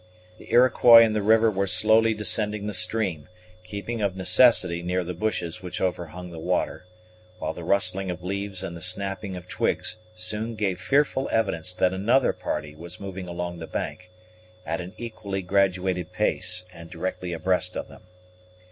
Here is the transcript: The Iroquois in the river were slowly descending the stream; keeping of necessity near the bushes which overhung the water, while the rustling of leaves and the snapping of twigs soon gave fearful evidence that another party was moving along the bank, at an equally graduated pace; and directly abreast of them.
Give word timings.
The 0.39 0.51
Iroquois 0.51 1.03
in 1.03 1.13
the 1.13 1.21
river 1.21 1.51
were 1.51 1.67
slowly 1.67 2.15
descending 2.15 2.65
the 2.65 2.73
stream; 2.73 3.29
keeping 3.63 4.01
of 4.01 4.15
necessity 4.15 4.81
near 4.81 5.03
the 5.03 5.13
bushes 5.13 5.61
which 5.61 5.79
overhung 5.79 6.31
the 6.31 6.39
water, 6.39 6.87
while 7.37 7.53
the 7.53 7.63
rustling 7.63 8.09
of 8.09 8.23
leaves 8.23 8.63
and 8.63 8.75
the 8.75 8.81
snapping 8.81 9.35
of 9.35 9.47
twigs 9.47 9.97
soon 10.15 10.55
gave 10.55 10.81
fearful 10.81 11.29
evidence 11.31 11.71
that 11.75 11.93
another 11.93 12.33
party 12.33 12.73
was 12.73 12.99
moving 12.99 13.27
along 13.27 13.59
the 13.59 13.67
bank, 13.67 14.09
at 14.65 14.81
an 14.81 14.93
equally 14.97 15.43
graduated 15.43 16.11
pace; 16.11 16.65
and 16.73 16.89
directly 16.89 17.31
abreast 17.31 17.77
of 17.77 17.87
them. 17.87 18.01